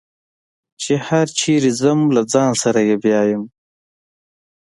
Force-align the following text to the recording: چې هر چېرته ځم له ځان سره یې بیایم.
چې 0.81 0.93
هر 1.07 1.27
چېرته 1.39 1.71
ځم 1.81 1.99
له 2.15 2.21
ځان 2.33 2.51
سره 2.63 2.79
یې 2.89 2.95
بیایم. 3.03 3.43